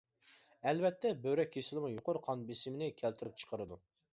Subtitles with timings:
[0.69, 3.83] ئەلۋەتتە بۆرەك كېسىلىمۇ يۇقىرى قان بېسىمىنى كەلتۈرۈپ چىقىرىدۇ.